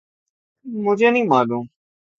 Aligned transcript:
مجھے 0.65 1.09
نہیں 1.11 1.27
معلوم 1.27 1.65